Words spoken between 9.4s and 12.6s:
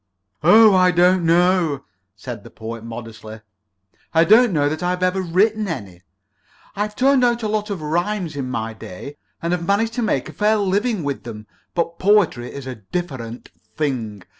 and have managed to make a fair living with them, but poetry